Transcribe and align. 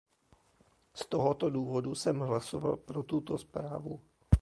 Z 0.93 1.05
tohoto 1.05 1.49
důvodu 1.49 1.95
jsem 1.95 2.19
hlasoval 2.19 2.77
pro 2.77 3.03
tuto 3.03 3.37
zprávu. 3.37 4.01